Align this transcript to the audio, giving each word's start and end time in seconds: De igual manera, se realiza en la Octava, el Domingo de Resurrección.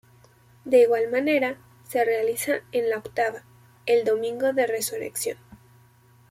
De 0.65 0.79
igual 0.81 1.11
manera, 1.11 1.59
se 1.87 2.03
realiza 2.03 2.61
en 2.71 2.89
la 2.89 2.97
Octava, 2.97 3.43
el 3.85 4.03
Domingo 4.03 4.51
de 4.51 4.65
Resurrección. 4.65 5.37